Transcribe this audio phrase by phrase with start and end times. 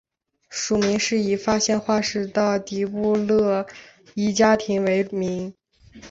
[0.49, 3.67] 属名是以发现化石的迪布勒
[4.15, 5.53] 伊家庭为名。